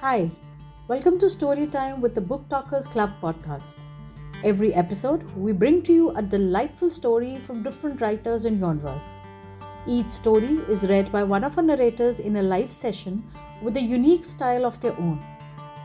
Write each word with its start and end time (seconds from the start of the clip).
Hi, 0.00 0.30
welcome 0.88 1.18
to 1.20 1.26
Storytime 1.26 2.00
with 2.00 2.14
the 2.14 2.20
Book 2.20 2.50
Talkers 2.50 2.86
Club 2.86 3.12
podcast. 3.22 3.76
Every 4.44 4.74
episode, 4.74 5.22
we 5.34 5.52
bring 5.52 5.80
to 5.84 5.92
you 5.92 6.10
a 6.10 6.20
delightful 6.20 6.90
story 6.90 7.38
from 7.38 7.62
different 7.62 8.02
writers 8.02 8.44
and 8.44 8.60
genres. 8.60 9.02
Each 9.86 10.10
story 10.10 10.58
is 10.68 10.86
read 10.86 11.10
by 11.10 11.22
one 11.22 11.44
of 11.44 11.56
our 11.56 11.64
narrators 11.64 12.20
in 12.20 12.36
a 12.36 12.42
live 12.42 12.70
session 12.70 13.24
with 13.62 13.78
a 13.78 13.80
unique 13.80 14.26
style 14.26 14.66
of 14.66 14.78
their 14.82 14.92
own. 14.98 15.18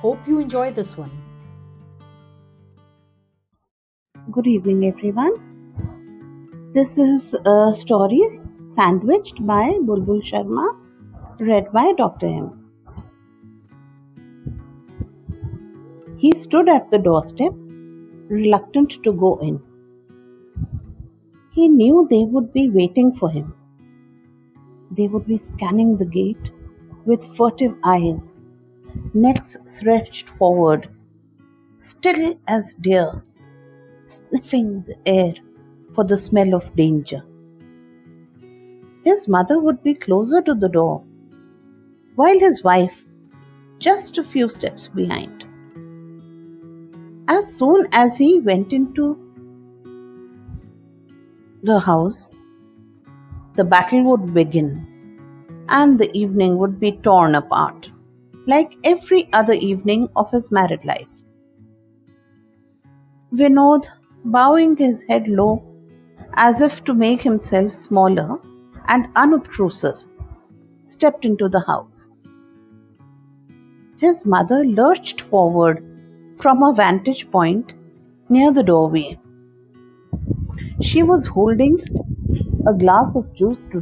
Hope 0.02 0.28
you 0.28 0.40
enjoy 0.40 0.72
this 0.74 0.98
one. 0.98 1.12
Good 4.30 4.46
evening, 4.46 4.88
everyone. 4.88 5.36
This 6.74 6.98
is 6.98 7.34
a 7.46 7.74
story 7.74 8.42
Sandwitched 8.68 9.46
by 9.48 9.78
Bulbul 9.82 10.22
Sharma, 10.22 10.76
read 11.40 11.72
by 11.72 11.94
Dr. 11.94 12.28
M. 12.28 12.61
He 16.22 16.32
stood 16.36 16.70
at 16.70 16.92
the 16.92 17.00
doorstep, 17.00 17.54
reluctant 18.28 18.92
to 19.06 19.12
go 19.12 19.38
in. 19.38 19.60
He 21.52 21.68
knew 21.68 22.08
they 22.10 22.26
would 22.26 22.54
be 22.54 22.70
waiting 22.70 23.16
for 23.16 23.32
him. 23.32 23.56
They 24.92 25.08
would 25.08 25.26
be 25.26 25.38
scanning 25.38 25.98
the 25.98 26.06
gate 26.06 26.52
with 27.06 27.36
furtive 27.36 27.76
eyes, 27.84 28.34
necks 29.16 29.58
stretched 29.66 30.30
forward, 30.30 30.90
still 31.80 32.36
as 32.48 32.76
deer, 32.76 33.24
sniffing 34.06 34.84
the 34.84 34.98
air 35.08 35.34
for 35.96 36.04
the 36.04 36.18
smell 36.18 36.54
of 36.54 36.76
danger. 36.76 37.24
His 39.04 39.28
mother 39.28 39.60
would 39.60 39.82
be 39.82 39.96
closer 39.96 40.40
to 40.44 40.54
the 40.54 40.70
door, 40.70 41.04
while 42.14 42.40
his 42.40 42.64
wife 42.64 43.08
just 43.80 44.20
a 44.20 44.24
few 44.24 44.50
steps 44.50 44.88
behind. 44.88 45.51
As 47.32 47.50
soon 47.58 47.88
as 47.94 48.18
he 48.18 48.40
went 48.40 48.74
into 48.74 49.18
the 51.64 51.80
house, 51.80 52.36
the 53.56 53.64
battle 53.64 54.04
would 54.04 54.34
begin 54.34 54.70
and 55.70 55.98
the 55.98 56.12
evening 56.12 56.58
would 56.58 56.78
be 56.78 56.92
torn 56.92 57.36
apart, 57.36 57.90
like 58.48 58.76
every 58.84 59.30
other 59.32 59.54
evening 59.54 60.10
of 60.18 60.30
his 60.32 60.52
married 60.52 60.84
life. 60.84 61.08
Vinod, 63.34 63.88
bowing 64.26 64.76
his 64.76 65.04
head 65.04 65.30
low 65.30 65.64
as 66.34 66.62
if 66.62 66.84
to 66.84 66.94
make 66.94 67.22
himself 67.22 67.74
smaller 67.74 68.40
and 68.88 69.08
unobtrusive, 69.16 70.04
stepped 70.82 71.24
into 71.24 71.48
the 71.48 71.62
house. 71.62 72.12
His 73.96 74.26
mother 74.26 74.66
lurched 74.66 75.22
forward 75.22 75.91
from 76.42 76.64
a 76.64 76.74
vantage 76.74 77.30
point 77.30 77.74
near 78.30 78.52
the 78.52 78.64
doorway. 78.64 79.20
She 80.82 81.04
was 81.04 81.28
holding 81.28 81.80
a 82.68 82.74
glass 82.74 83.16
of 83.16 83.34
juice 83.34 83.66
to 83.68 83.82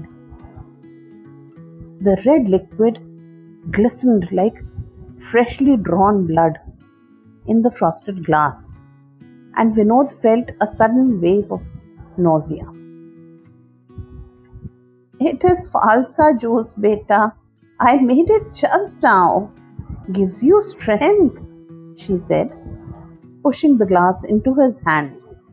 the 2.01 2.21
red 2.25 2.49
liquid 2.49 2.99
glistened 3.71 4.31
like 4.31 4.63
freshly 5.17 5.77
drawn 5.77 6.25
blood 6.27 6.57
in 7.47 7.61
the 7.61 7.71
frosted 7.71 8.25
glass, 8.25 8.77
and 9.55 9.73
Vinod 9.73 10.11
felt 10.21 10.51
a 10.61 10.67
sudden 10.67 11.19
wave 11.21 11.51
of 11.51 11.61
nausea. 12.17 12.65
It 15.19 15.43
is 15.43 15.69
falsa 15.73 16.39
juice, 16.39 16.73
beta. 16.73 17.33
I 17.79 17.97
made 17.97 18.29
it 18.29 18.53
just 18.53 19.01
now. 19.01 19.51
Gives 20.13 20.43
you 20.43 20.61
strength 20.61 21.41
she 21.99 22.15
said, 22.17 22.51
pushing 23.43 23.77
the 23.77 23.85
glass 23.85 24.23
into 24.23 24.53
his 24.55 24.79
hands 24.85 25.45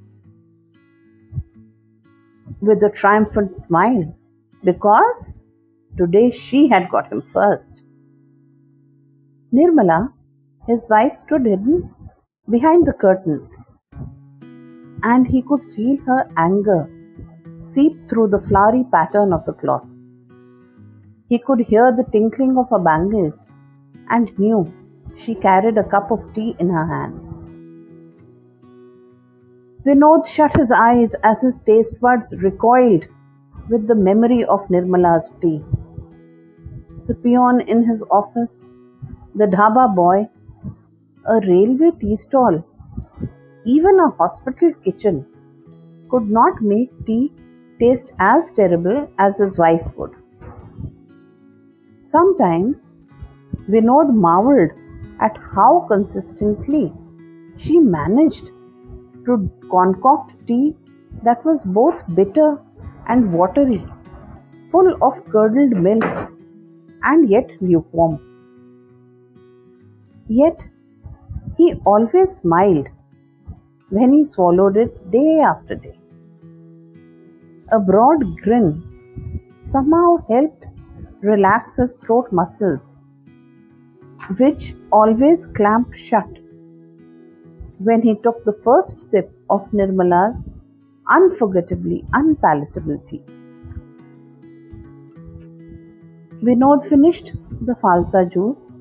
with 2.60 2.82
a 2.82 2.90
triumphant 2.90 3.54
smile 3.54 4.16
because 4.64 5.38
today 5.96 6.30
she 6.30 6.68
had 6.68 6.88
got 6.88 7.10
him 7.12 7.22
first. 7.22 7.82
Nirmala, 9.52 10.12
his 10.66 10.88
wife, 10.90 11.14
stood 11.14 11.46
hidden 11.46 11.94
behind 12.50 12.86
the 12.86 12.92
curtains 12.92 13.68
and 15.02 15.26
he 15.26 15.42
could 15.42 15.64
feel 15.64 15.96
her 16.06 16.30
anger 16.36 16.90
seep 17.58 18.08
through 18.08 18.28
the 18.28 18.40
flowery 18.40 18.84
pattern 18.92 19.32
of 19.32 19.44
the 19.44 19.52
cloth. 19.52 19.90
He 21.28 21.38
could 21.38 21.60
hear 21.60 21.92
the 21.92 22.04
tinkling 22.12 22.56
of 22.58 22.70
her 22.70 22.78
bangles 22.78 23.50
and 24.10 24.38
knew 24.38 24.72
she 25.16 25.34
carried 25.34 25.78
a 25.78 25.84
cup 25.84 26.10
of 26.10 26.32
tea 26.34 26.54
in 26.60 26.68
her 26.68 26.86
hands. 26.86 27.42
Vinod 29.86 30.26
shut 30.26 30.52
his 30.54 30.72
eyes 30.72 31.14
as 31.22 31.42
his 31.42 31.60
taste 31.60 32.00
buds 32.00 32.36
recoiled 32.38 33.06
with 33.70 33.86
the 33.86 33.94
memory 33.94 34.44
of 34.44 34.68
Nirmala's 34.68 35.30
tea. 35.40 35.62
The 37.06 37.14
peon 37.14 37.60
in 37.60 37.84
his 37.84 38.02
office, 38.10 38.68
the 39.34 39.46
dhaba 39.46 39.94
boy, 39.94 40.28
a 41.24 41.40
railway 41.46 41.92
tea 42.00 42.16
stall, 42.16 42.64
even 43.64 44.00
a 44.00 44.10
hospital 44.10 44.72
kitchen 44.84 45.24
could 46.10 46.28
not 46.30 46.60
make 46.60 46.90
tea 47.06 47.32
taste 47.80 48.12
as 48.18 48.50
terrible 48.50 49.08
as 49.18 49.38
his 49.38 49.58
wife 49.58 49.94
could. 49.96 50.12
Sometimes 52.00 52.92
Vinod 53.68 54.14
marveled 54.14 54.70
at 55.20 55.36
how 55.54 55.86
consistently 55.88 56.92
she 57.56 57.78
managed 57.78 58.50
to 59.24 59.50
concoct 59.70 60.36
tea 60.46 60.76
that 61.22 61.44
was 61.44 61.62
both 61.62 62.02
bitter 62.14 62.60
and 63.08 63.32
watery, 63.32 63.84
full 64.70 64.96
of 65.02 65.24
curdled 65.26 65.76
milk, 65.76 66.30
and 67.02 67.28
yet 67.28 67.50
lukewarm. 67.60 68.20
Yet 70.28 70.68
he 71.56 71.74
always 71.84 72.36
smiled 72.36 72.88
when 73.90 74.12
he 74.12 74.24
swallowed 74.24 74.76
it 74.76 75.10
day 75.10 75.40
after 75.40 75.76
day. 75.76 75.98
A 77.72 77.78
broad 77.78 78.40
grin 78.42 78.82
somehow 79.62 80.16
helped 80.28 80.66
relax 81.20 81.76
his 81.76 81.94
throat 81.94 82.30
muscles 82.32 82.98
which 84.38 84.74
always 84.92 85.46
clamped 85.46 85.96
shut 85.98 86.28
when 87.78 88.02
he 88.02 88.14
took 88.16 88.44
the 88.44 88.52
first 88.64 89.00
sip 89.00 89.30
of 89.50 89.72
Nirmala's 89.72 90.50
unforgettably 91.08 92.04
unpalatable 92.14 92.98
tea. 93.06 93.22
Vinod 96.42 96.86
finished 96.88 97.34
the 97.62 97.74
falsa 97.74 98.30
juice, 98.30 98.74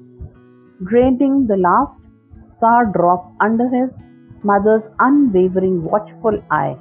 draining 0.84 1.48
the 1.48 1.58
last 1.58 2.02
sour 2.50 2.86
drop 2.86 3.32
under 3.40 3.70
his 3.70 4.04
mother's 4.44 4.90
unwavering 5.00 5.84
watchful 5.84 6.44
eye, 6.52 6.78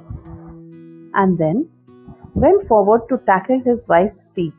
and 1.13 1.37
then 1.37 1.67
went 2.33 2.63
forward 2.63 3.01
to 3.09 3.17
tackle 3.25 3.59
his 3.61 3.87
wife's 3.87 4.27
tea. 4.35 4.51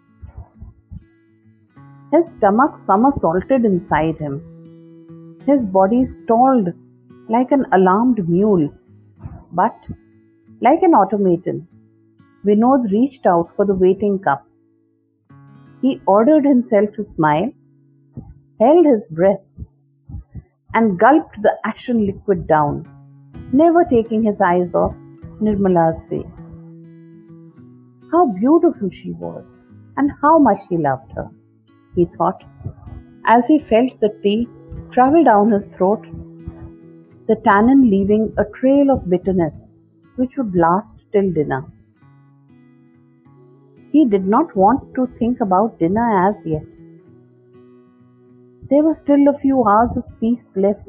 His 2.16 2.30
stomach 2.30 2.78
somersaulted 2.78 3.66
inside 3.66 4.16
him. 4.16 4.36
His 5.44 5.66
body 5.66 6.02
stalled 6.06 6.68
like 7.28 7.52
an 7.52 7.66
alarmed 7.72 8.26
mule. 8.26 8.72
But, 9.52 9.88
like 10.62 10.82
an 10.82 10.94
automaton, 10.94 11.68
Vinod 12.42 12.90
reached 12.90 13.26
out 13.26 13.54
for 13.54 13.66
the 13.66 13.74
waiting 13.74 14.18
cup. 14.18 14.46
He 15.82 16.00
ordered 16.06 16.46
himself 16.46 16.92
to 16.92 17.02
smile, 17.02 17.52
held 18.60 18.86
his 18.86 19.06
breath, 19.08 19.50
and 20.72 20.98
gulped 20.98 21.42
the 21.42 21.58
ashen 21.64 22.06
liquid 22.06 22.46
down, 22.46 22.76
never 23.52 23.84
taking 23.84 24.22
his 24.22 24.40
eyes 24.40 24.74
off 24.74 24.94
Nirmala's 25.40 26.06
face. 26.06 26.54
How 28.10 28.28
beautiful 28.28 28.88
she 28.88 29.12
was, 29.12 29.60
and 29.98 30.10
how 30.22 30.38
much 30.38 30.62
he 30.70 30.78
loved 30.78 31.12
her 31.12 31.30
he 31.96 32.04
thought, 32.04 32.44
as 33.24 33.48
he 33.48 33.58
felt 33.58 33.98
the 34.00 34.10
tea 34.22 34.46
travel 34.90 35.24
down 35.24 35.50
his 35.50 35.66
throat, 35.66 36.06
the 37.26 37.36
tannin 37.44 37.90
leaving 37.90 38.32
a 38.38 38.44
trail 38.44 38.90
of 38.90 39.10
bitterness 39.10 39.72
which 40.16 40.36
would 40.36 40.54
last 40.54 40.98
till 41.12 41.32
dinner. 41.32 41.64
He 43.90 44.04
did 44.04 44.26
not 44.26 44.54
want 44.54 44.94
to 44.94 45.06
think 45.18 45.40
about 45.40 45.78
dinner 45.78 46.28
as 46.28 46.46
yet. 46.46 46.64
There 48.70 48.82
were 48.82 48.94
still 48.94 49.28
a 49.28 49.32
few 49.32 49.64
hours 49.64 49.96
of 49.96 50.04
peace 50.20 50.52
left 50.54 50.88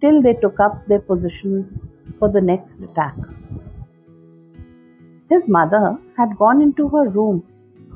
till 0.00 0.22
they 0.22 0.34
took 0.34 0.60
up 0.60 0.86
their 0.86 1.00
positions 1.00 1.80
for 2.18 2.28
the 2.28 2.40
next 2.40 2.80
attack. 2.80 3.16
His 5.28 5.48
mother 5.48 5.98
had 6.16 6.36
gone 6.36 6.60
into 6.60 6.88
her 6.88 7.08
room 7.08 7.44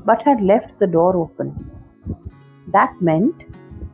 but 0.05 0.21
had 0.21 0.41
left 0.41 0.79
the 0.79 0.87
door 0.87 1.15
open. 1.17 1.74
That 2.67 3.01
meant 3.01 3.43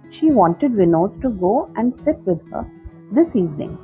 she 0.09 0.31
wanted 0.31 0.73
Vinod 0.73 1.21
to 1.21 1.29
go 1.29 1.69
and 1.75 1.95
sit 1.95 2.19
with 2.25 2.41
her 2.51 2.69
this 3.12 3.35
evening. 3.35 3.77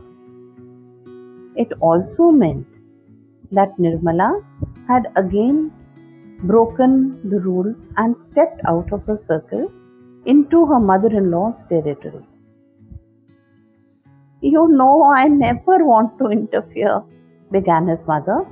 It 1.55 1.71
also 1.79 2.31
meant 2.31 2.67
that 3.51 3.77
Nirmala 3.77 4.43
had 4.87 5.07
again 5.15 5.71
broken 6.43 7.29
the 7.29 7.39
rules 7.39 7.89
and 7.97 8.19
stepped 8.19 8.61
out 8.67 8.91
of 8.93 9.05
her 9.05 9.15
circle 9.17 9.71
into 10.25 10.65
her 10.65 10.79
mother 10.79 11.07
in 11.09 11.31
law's 11.31 11.63
territory. 11.63 12.25
You 14.41 14.67
know, 14.67 15.03
I 15.03 15.27
never 15.27 15.83
want 15.83 16.19
to 16.19 16.27
interfere, 16.27 17.03
began 17.51 17.87
his 17.87 18.05
mother 18.05 18.45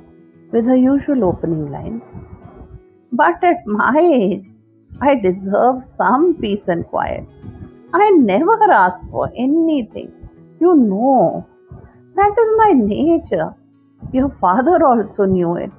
with 0.50 0.66
her 0.66 0.76
usual 0.76 1.24
opening 1.24 1.70
lines. 1.70 2.16
But 3.12 3.42
at 3.44 3.66
my 3.66 3.96
age, 3.98 4.50
I 5.00 5.14
deserve 5.14 5.82
some 5.82 6.34
peace 6.40 6.68
and 6.68 6.86
quiet. 6.86 7.24
I 7.92 8.10
never 8.10 8.58
ask 8.72 9.00
for 9.10 9.30
anything. 9.36 10.12
You 10.60 10.74
know, 10.74 11.46
that 12.14 12.34
is 12.38 12.50
my 12.56 12.72
nature. 12.72 13.54
Your 14.12 14.30
father 14.30 14.84
also 14.84 15.24
knew 15.24 15.56
it. 15.56 15.70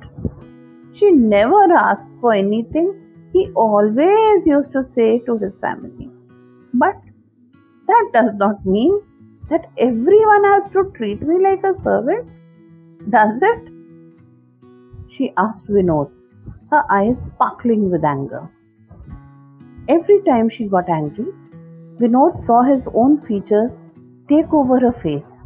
She 0.93 1.11
never 1.11 1.73
asks 1.73 2.19
for 2.19 2.33
anything, 2.33 2.93
he 3.33 3.51
always 3.55 4.45
used 4.47 4.71
to 4.73 4.83
say 4.83 5.19
to 5.19 5.37
his 5.37 5.57
family. 5.57 6.09
But 6.73 6.95
that 7.87 8.09
does 8.13 8.33
not 8.33 8.65
mean 8.65 9.01
that 9.49 9.69
everyone 9.77 10.43
has 10.45 10.67
to 10.67 10.91
treat 10.95 11.21
me 11.21 11.39
like 11.39 11.63
a 11.63 11.73
servant, 11.73 12.29
does 13.09 13.41
it? 13.41 13.69
She 15.07 15.33
asked 15.37 15.67
Vinod, 15.67 16.11
her 16.71 16.83
eyes 16.91 17.25
sparkling 17.25 17.89
with 17.89 18.03
anger. 18.03 18.49
Every 19.89 20.22
time 20.24 20.50
she 20.50 20.68
got 20.68 20.89
angry, 20.89 21.31
Vinod 22.00 22.38
saw 22.38 22.62
his 22.63 22.89
own 22.94 23.19
features 23.22 23.84
take 24.28 24.54
over 24.54 24.80
her 24.80 24.92
face. 24.92 25.45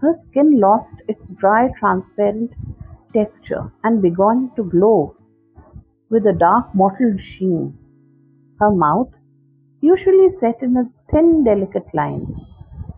Her 0.00 0.12
skin 0.12 0.58
lost 0.58 0.94
its 1.08 1.28
dry, 1.30 1.68
transparent 1.76 2.52
texture 3.12 3.70
and 3.84 4.00
began 4.00 4.50
to 4.56 4.64
glow 4.64 5.14
with 6.08 6.26
a 6.26 6.32
dark 6.32 6.74
mottled 6.74 7.22
sheen. 7.22 7.76
Her 8.60 8.70
mouth, 8.70 9.18
usually 9.80 10.28
set 10.28 10.62
in 10.62 10.76
a 10.76 10.90
thin, 11.10 11.44
delicate 11.44 11.92
line, 11.94 12.26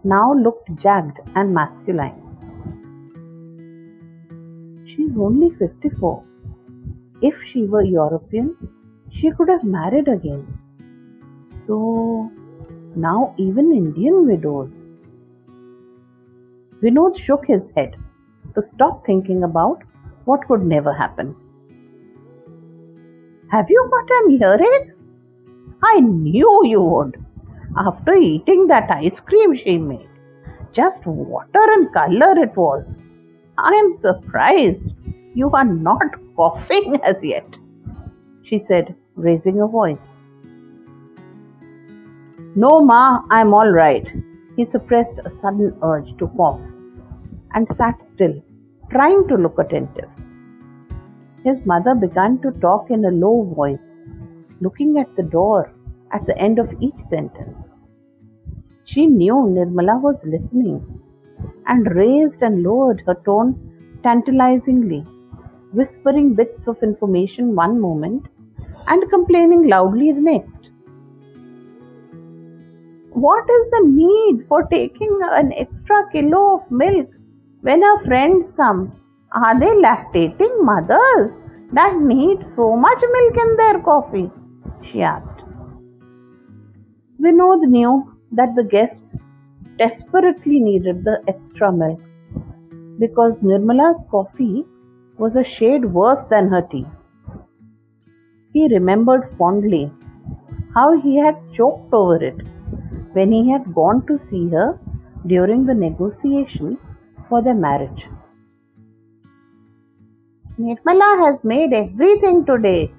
now 0.04 0.32
looked 0.32 0.74
jagged 0.76 1.20
and 1.34 1.52
masculine. 1.52 2.22
She's 4.84 5.18
only 5.18 5.50
54. 5.50 6.22
If 7.20 7.42
she 7.42 7.64
were 7.64 7.82
European, 7.82 8.56
she 9.10 9.30
could 9.30 9.48
have 9.48 9.64
married 9.64 10.08
again. 10.08 10.46
So 11.66 12.30
now 12.94 13.34
even 13.36 13.72
Indian 13.72 14.26
widows. 14.26 14.90
Vinod 16.82 17.16
shook 17.16 17.46
his 17.46 17.70
head 17.70 17.96
to 18.54 18.62
stop 18.62 19.04
thinking 19.04 19.44
about 19.44 19.82
what 20.24 20.46
could 20.46 20.62
never 20.62 20.92
happen. 20.92 21.34
Have 23.50 23.70
you 23.70 23.88
got 23.90 24.16
an 24.18 24.30
earache? 24.30 24.90
I 25.82 26.00
knew 26.00 26.62
you 26.64 26.82
would. 26.82 27.24
After 27.76 28.14
eating 28.14 28.66
that 28.68 28.90
ice 28.90 29.20
cream 29.20 29.54
she 29.54 29.78
made. 29.78 30.08
Just 30.72 31.06
water 31.06 31.64
and 31.74 31.92
color 31.92 32.38
it 32.42 32.56
was. 32.56 33.02
I 33.58 33.72
am 33.72 33.92
surprised 33.92 34.92
you 35.34 35.50
are 35.50 35.64
not 35.64 36.16
coughing 36.34 37.00
as 37.04 37.24
yet, 37.24 37.46
she 38.48 38.58
said, 38.58 38.94
raising 39.16 39.56
her 39.56 39.66
voice. 39.66 40.18
No, 42.54 42.80
Ma, 42.80 43.22
I'm 43.30 43.52
all 43.52 43.70
right. 43.70 44.06
He 44.56 44.64
suppressed 44.64 45.18
a 45.24 45.30
sudden 45.30 45.76
urge 45.82 46.16
to 46.18 46.28
cough 46.28 46.62
and 47.54 47.68
sat 47.68 48.00
still, 48.00 48.34
trying 48.90 49.26
to 49.28 49.34
look 49.34 49.58
attentive. 49.58 50.08
His 51.44 51.66
mother 51.66 51.94
began 51.94 52.38
to 52.42 52.52
talk 52.52 52.90
in 52.90 53.04
a 53.04 53.10
low 53.10 53.52
voice, 53.54 54.02
looking 54.60 54.98
at 54.98 55.14
the 55.16 55.22
door 55.22 55.72
at 56.12 56.24
the 56.24 56.38
end 56.38 56.58
of 56.58 56.72
each 56.80 56.96
sentence. 56.96 57.74
She 58.84 59.06
knew 59.06 59.34
Nirmala 59.34 60.00
was 60.00 60.24
listening 60.26 60.80
and 61.66 61.94
raised 61.94 62.42
and 62.42 62.62
lowered 62.62 63.02
her 63.06 63.16
tone 63.24 63.50
tantalizingly, 64.02 65.00
whispering 65.72 66.34
bits 66.34 66.68
of 66.68 66.82
information 66.82 67.54
one 67.54 67.80
moment 67.80 68.26
and 68.86 69.10
complaining 69.10 69.68
loudly 69.68 70.12
the 70.12 70.20
next. 70.20 70.70
What 73.10 73.48
is 73.48 73.70
the 73.70 73.82
need 73.88 74.46
for 74.46 74.64
taking 74.64 75.18
an 75.30 75.52
extra 75.54 76.10
kilo 76.12 76.56
of 76.56 76.70
milk 76.70 77.08
when 77.62 77.82
our 77.82 77.98
friends 78.04 78.50
come? 78.50 78.92
Are 79.32 79.58
they 79.58 79.74
lactating 79.86 80.62
mothers 80.62 81.36
that 81.72 81.96
need 81.96 82.44
so 82.44 82.76
much 82.76 83.02
milk 83.12 83.36
in 83.44 83.56
their 83.56 83.80
coffee? 83.80 84.30
she 84.82 85.02
asked. 85.02 85.44
Vinod 87.20 87.62
knew 87.68 88.12
that 88.32 88.54
the 88.54 88.64
guests 88.64 89.18
desperately 89.78 90.60
needed 90.60 91.02
the 91.04 91.22
extra 91.26 91.72
milk 91.72 92.00
because 92.98 93.42
Nirmala's 93.42 94.04
coffee 94.10 94.64
was 95.18 95.36
a 95.36 95.44
shade 95.44 95.84
worse 95.84 96.24
than 96.24 96.48
her 96.48 96.62
tea. 96.62 96.86
He 98.56 98.68
remembered 98.72 99.24
fondly 99.38 99.92
how 100.74 100.98
he 100.98 101.16
had 101.16 101.36
choked 101.52 101.92
over 101.92 102.16
it 102.28 102.38
when 103.12 103.30
he 103.30 103.50
had 103.50 103.74
gone 103.74 104.06
to 104.06 104.16
see 104.16 104.48
her 104.48 104.78
during 105.26 105.66
the 105.66 105.74
negotiations 105.74 106.94
for 107.28 107.42
their 107.42 107.58
marriage. 107.66 108.08
Nirmala 110.58 111.10
has 111.26 111.44
made 111.44 111.74
everything 111.74 112.46
today, 112.46 112.90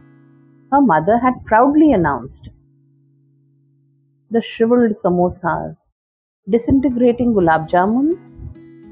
her 0.72 0.80
mother 0.80 1.18
had 1.18 1.44
proudly 1.46 1.92
announced. 1.92 2.50
The 4.30 4.44
shriveled 4.44 4.92
samosas, 4.92 5.90
disintegrating 6.48 7.34
gulab 7.34 7.68
jamuns, 7.68 8.32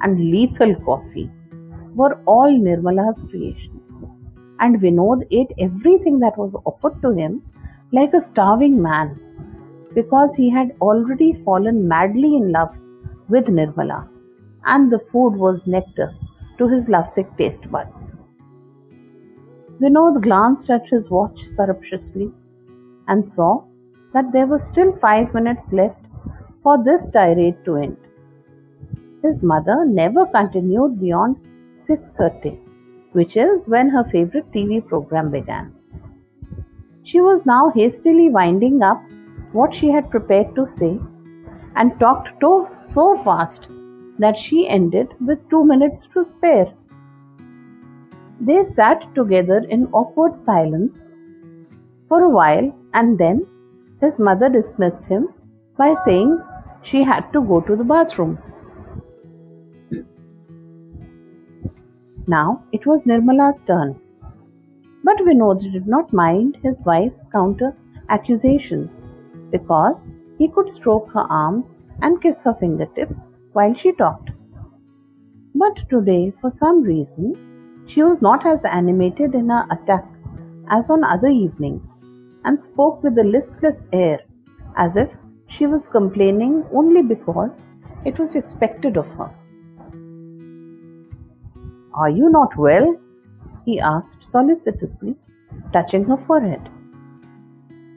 and 0.01 0.31
lethal 0.31 0.73
coffee 0.89 1.29
were 1.93 2.19
all 2.25 2.51
Nirmala's 2.67 3.23
creations. 3.29 4.03
And 4.59 4.79
Vinod 4.79 5.27
ate 5.31 5.53
everything 5.59 6.19
that 6.19 6.37
was 6.37 6.55
offered 6.65 7.01
to 7.01 7.11
him 7.11 7.41
like 7.91 8.13
a 8.13 8.21
starving 8.21 8.81
man 8.81 9.19
because 9.93 10.35
he 10.35 10.49
had 10.49 10.75
already 10.81 11.33
fallen 11.33 11.87
madly 11.87 12.35
in 12.35 12.51
love 12.51 12.77
with 13.29 13.47
Nirmala, 13.47 14.07
and 14.65 14.91
the 14.91 14.99
food 14.99 15.35
was 15.35 15.67
nectar 15.67 16.13
to 16.57 16.67
his 16.67 16.89
lovesick 16.89 17.35
taste 17.37 17.69
buds. 17.71 18.13
Vinod 19.81 20.21
glanced 20.21 20.69
at 20.69 20.89
his 20.89 21.09
watch 21.09 21.47
surreptitiously 21.49 22.31
and 23.07 23.27
saw 23.27 23.63
that 24.13 24.31
there 24.31 24.47
were 24.47 24.57
still 24.57 24.95
five 24.95 25.33
minutes 25.33 25.73
left 25.73 25.99
for 26.63 26.81
this 26.83 27.09
tirade 27.09 27.57
to 27.65 27.75
end. 27.75 27.97
His 29.21 29.43
mother 29.43 29.85
never 29.85 30.25
continued 30.25 30.99
beyond 30.99 31.37
6:30, 31.77 32.64
which 33.15 33.35
is 33.37 33.67
when 33.67 33.89
her 33.89 34.03
favorite 34.03 34.51
TV 34.51 34.85
program 34.85 35.31
began. 35.31 35.73
She 37.03 37.21
was 37.21 37.45
now 37.45 37.71
hastily 37.75 38.29
winding 38.29 38.81
up 38.83 39.01
what 39.51 39.73
she 39.73 39.89
had 39.89 40.09
prepared 40.09 40.55
to 40.55 40.65
say 40.67 40.99
and 41.75 41.99
talked 41.99 42.39
to 42.41 42.67
so 42.69 43.15
fast 43.17 43.67
that 44.19 44.37
she 44.37 44.67
ended 44.67 45.13
with 45.19 45.47
two 45.49 45.63
minutes 45.65 46.07
to 46.07 46.23
spare. 46.23 46.73
They 48.39 48.63
sat 48.63 49.13
together 49.15 49.59
in 49.69 49.87
awkward 49.93 50.35
silence 50.35 51.17
for 52.09 52.21
a 52.21 52.29
while 52.29 52.73
and 52.93 53.17
then 53.17 53.45
his 54.01 54.19
mother 54.19 54.49
dismissed 54.49 55.05
him 55.05 55.29
by 55.77 55.93
saying 55.93 56.37
she 56.81 57.03
had 57.03 57.31
to 57.33 57.41
go 57.41 57.61
to 57.61 57.75
the 57.75 57.83
bathroom. 57.83 58.37
Now 62.27 62.63
it 62.71 62.85
was 62.85 63.05
Nirmala's 63.05 63.61
turn. 63.61 63.99
But 65.03 65.17
Vinod 65.17 65.61
did 65.71 65.87
not 65.87 66.11
mind 66.11 66.57
his 66.63 66.83
wife's 66.85 67.25
counter 67.31 67.75
accusations 68.09 69.07
because 69.51 70.11
he 70.37 70.47
could 70.47 70.69
stroke 70.69 71.11
her 71.11 71.25
arms 71.29 71.75
and 72.01 72.21
kiss 72.21 72.43
her 72.43 72.55
fingertips 72.55 73.27
while 73.53 73.73
she 73.75 73.91
talked. 73.91 74.31
But 75.53 75.87
today, 75.89 76.33
for 76.41 76.49
some 76.49 76.81
reason, 76.81 77.83
she 77.85 78.01
was 78.03 78.21
not 78.21 78.45
as 78.45 78.65
animated 78.65 79.35
in 79.35 79.49
her 79.49 79.65
attack 79.69 80.05
as 80.69 80.89
on 80.89 81.03
other 81.03 81.27
evenings 81.27 81.97
and 82.43 82.61
spoke 82.61 83.03
with 83.03 83.17
a 83.19 83.23
listless 83.23 83.87
air 83.93 84.19
as 84.75 84.97
if 84.97 85.15
she 85.47 85.67
was 85.67 85.87
complaining 85.87 86.63
only 86.73 87.03
because 87.03 87.67
it 88.03 88.17
was 88.17 88.35
expected 88.35 88.97
of 88.97 89.05
her. 89.17 89.31
Are 91.95 92.09
you 92.09 92.29
not 92.29 92.57
well? 92.57 92.99
he 93.65 93.79
asked 93.79 94.23
solicitously, 94.23 95.15
touching 95.73 96.03
her 96.05 96.17
forehead. 96.17 96.69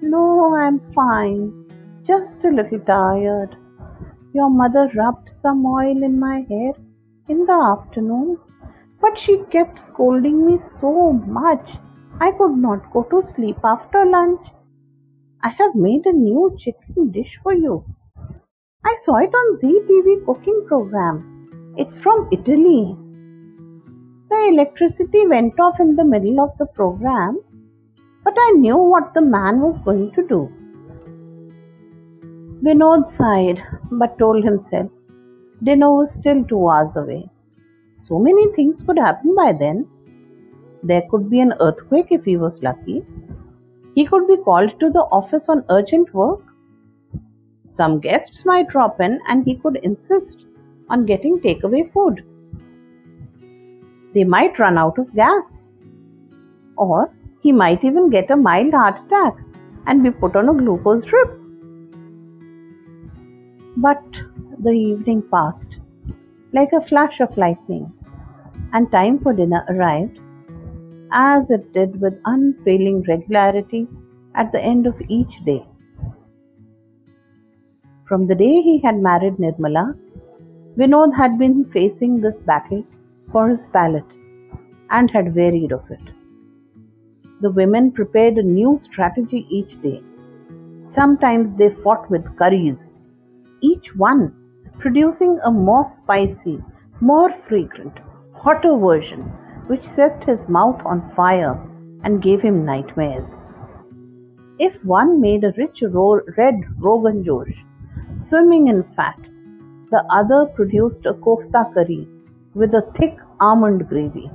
No, 0.00 0.54
I'm 0.54 0.78
fine, 0.78 1.66
Just 2.04 2.44
a 2.44 2.50
little 2.50 2.78
tired. 2.78 3.56
Your 4.32 4.48
mother 4.48 4.90
rubbed 4.94 5.28
some 5.28 5.66
oil 5.66 6.02
in 6.02 6.18
my 6.18 6.46
hair 6.48 6.72
in 7.28 7.44
the 7.44 7.52
afternoon, 7.52 8.38
but 9.00 9.18
she 9.18 9.38
kept 9.50 9.78
scolding 9.78 10.46
me 10.46 10.56
so 10.58 11.12
much 11.12 11.78
I 12.20 12.30
could 12.32 12.56
not 12.56 12.90
go 12.92 13.02
to 13.10 13.20
sleep 13.20 13.58
after 13.64 14.06
lunch. 14.06 14.48
I 15.42 15.50
have 15.50 15.74
made 15.74 16.06
a 16.06 16.12
new 16.12 16.54
chicken 16.56 17.10
dish 17.10 17.38
for 17.42 17.54
you. 17.54 17.84
I 18.84 18.94
saw 18.96 19.16
it 19.16 19.34
on 19.34 19.56
Zee 19.56 19.80
TV 19.90 20.24
cooking 20.24 20.64
program. 20.66 21.74
It's 21.76 22.00
from 22.00 22.28
Italy. 22.32 22.96
The 24.30 24.48
electricity 24.52 25.26
went 25.26 25.58
off 25.58 25.80
in 25.80 25.96
the 25.96 26.04
middle 26.04 26.40
of 26.40 26.56
the 26.58 26.66
program, 26.66 27.40
but 28.24 28.34
I 28.38 28.50
knew 28.56 28.76
what 28.76 29.14
the 29.14 29.22
man 29.22 29.60
was 29.60 29.78
going 29.78 30.12
to 30.12 30.26
do. 30.26 30.52
Vinod 32.62 33.06
sighed 33.06 33.62
but 33.90 34.18
told 34.18 34.44
himself 34.44 34.90
dinner 35.62 35.90
was 35.92 36.12
still 36.12 36.44
two 36.44 36.68
hours 36.68 36.96
away. 36.96 37.30
So 37.96 38.18
many 38.18 38.52
things 38.52 38.82
could 38.82 38.98
happen 38.98 39.34
by 39.34 39.52
then. 39.52 39.86
There 40.82 41.02
could 41.10 41.30
be 41.30 41.40
an 41.40 41.54
earthquake 41.60 42.08
if 42.10 42.24
he 42.24 42.36
was 42.36 42.62
lucky. 42.62 43.04
He 43.94 44.04
could 44.04 44.28
be 44.28 44.36
called 44.36 44.78
to 44.78 44.90
the 44.90 45.06
office 45.20 45.48
on 45.48 45.64
urgent 45.70 46.12
work. 46.12 46.40
Some 47.66 47.98
guests 47.98 48.44
might 48.44 48.68
drop 48.68 49.00
in 49.00 49.20
and 49.26 49.44
he 49.44 49.56
could 49.56 49.76
insist 49.82 50.44
on 50.90 51.06
getting 51.06 51.40
takeaway 51.40 51.92
food. 51.92 52.24
They 54.14 54.24
might 54.24 54.58
run 54.58 54.78
out 54.78 54.98
of 54.98 55.14
gas. 55.14 55.72
Or 56.76 57.12
he 57.40 57.52
might 57.52 57.84
even 57.84 58.10
get 58.10 58.30
a 58.30 58.36
mild 58.36 58.74
heart 58.74 59.00
attack 59.06 59.36
and 59.86 60.02
be 60.02 60.10
put 60.10 60.36
on 60.36 60.48
a 60.48 60.54
glucose 60.54 61.04
drip. 61.04 61.38
But 63.76 64.02
the 64.58 64.70
evening 64.70 65.22
passed 65.32 65.80
like 66.52 66.72
a 66.72 66.80
flash 66.80 67.20
of 67.20 67.36
lightning, 67.36 67.92
and 68.72 68.90
time 68.90 69.18
for 69.18 69.32
dinner 69.32 69.64
arrived, 69.68 70.20
as 71.12 71.50
it 71.50 71.72
did 71.72 72.00
with 72.00 72.20
unfailing 72.24 73.02
regularity 73.02 73.86
at 74.34 74.50
the 74.52 74.60
end 74.60 74.86
of 74.86 75.00
each 75.08 75.44
day. 75.44 75.64
From 78.06 78.26
the 78.26 78.34
day 78.34 78.62
he 78.62 78.78
had 78.80 78.98
married 78.98 79.36
Nirmala, 79.36 79.96
Vinod 80.76 81.14
had 81.14 81.38
been 81.38 81.64
facing 81.66 82.20
this 82.20 82.40
battle 82.40 82.84
for 83.30 83.48
his 83.48 83.66
palate 83.68 84.16
and 84.90 85.10
had 85.10 85.34
wearied 85.34 85.72
of 85.72 85.90
it. 85.90 86.00
The 87.40 87.50
women 87.50 87.92
prepared 87.92 88.38
a 88.38 88.42
new 88.42 88.78
strategy 88.78 89.46
each 89.48 89.80
day. 89.80 90.02
Sometimes 90.82 91.52
they 91.52 91.70
fought 91.70 92.10
with 92.10 92.36
curries, 92.36 92.96
each 93.60 93.94
one 93.94 94.34
producing 94.78 95.38
a 95.44 95.50
more 95.50 95.84
spicy, 95.84 96.62
more 97.00 97.30
fragrant, 97.30 97.98
hotter 98.34 98.76
version 98.76 99.22
which 99.66 99.84
set 99.84 100.24
his 100.24 100.48
mouth 100.48 100.80
on 100.84 101.06
fire 101.10 101.60
and 102.04 102.22
gave 102.22 102.40
him 102.40 102.64
nightmares. 102.64 103.42
If 104.58 104.84
one 104.84 105.20
made 105.20 105.44
a 105.44 105.52
rich 105.56 105.82
ro- 105.82 106.22
red 106.36 106.54
rogan 106.78 107.22
josh, 107.22 107.64
swimming 108.16 108.68
in 108.68 108.82
fat, 108.84 109.18
the 109.90 110.04
other 110.10 110.46
produced 110.46 111.06
a 111.06 111.14
kofta 111.14 111.72
curry 111.74 112.08
with 112.54 112.74
a 112.74 112.90
thick 112.94 113.18
almond 113.40 113.88
gravy. 113.88 114.30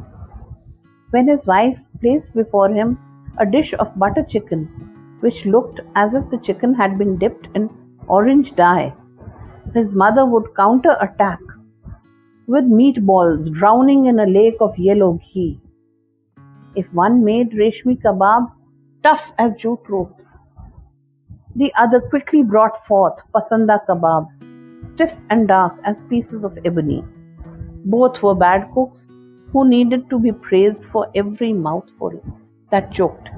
When 1.12 1.28
his 1.28 1.46
wife 1.46 1.88
placed 2.02 2.34
before 2.34 2.70
him 2.70 2.98
a 3.38 3.46
dish 3.46 3.74
of 3.74 3.98
butter 3.98 4.24
chicken, 4.24 4.66
which 5.20 5.46
looked 5.46 5.80
as 5.96 6.14
if 6.14 6.30
the 6.30 6.38
chicken 6.38 6.74
had 6.74 6.98
been 6.98 7.18
dipped 7.18 7.48
in 7.56 7.70
orange 8.08 8.56
dye, 8.56 8.94
his 9.74 9.94
mother 9.94 10.26
would 10.26 10.56
counter 10.56 10.98
attack 11.00 11.40
with 12.46 12.66
meatballs 12.66 13.52
drowning 13.52 14.06
in 14.06 14.20
a 14.20 14.26
lake 14.26 14.58
of 14.60 14.78
yellow 14.78 15.20
ghee. 15.24 15.60
If 16.76 16.94
one 16.94 17.24
made 17.24 17.52
reshmi 17.52 18.02
kebabs 18.02 18.64
tough 19.04 19.32
as 19.38 19.52
jute 19.58 19.88
ropes, 19.88 20.44
the 21.56 21.72
other 21.78 22.02
quickly 22.02 22.44
brought 22.44 22.84
forth 22.86 23.22
pasanda 23.34 23.80
kebabs, 23.88 24.44
stiff 24.86 25.16
and 25.30 25.48
dark 25.48 25.76
as 25.86 26.02
pieces 26.04 26.44
of 26.44 26.58
ebony. 26.66 27.04
Both 27.86 28.22
were 28.24 28.36
bad 28.36 28.70
cooks 28.74 29.06
who 29.52 29.68
needed 29.68 30.10
to 30.10 30.20
be 30.20 30.32
praised 30.32 30.86
for 30.86 31.10
every 31.16 31.54
mouthful 31.54 32.22
that 32.72 32.92
choked. 32.92 33.30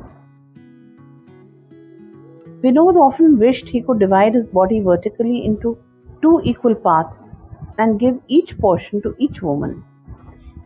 Vinod 2.62 2.96
often 2.96 3.38
wished 3.38 3.70
he 3.70 3.82
could 3.82 4.00
divide 4.00 4.34
his 4.34 4.50
body 4.50 4.80
vertically 4.80 5.46
into 5.46 5.78
two 6.22 6.42
equal 6.44 6.75
parts 6.75 7.34
and 7.78 8.00
give 8.00 8.20
each 8.28 8.58
portion 8.58 9.02
to 9.02 9.16
each 9.20 9.42
woman. 9.42 9.84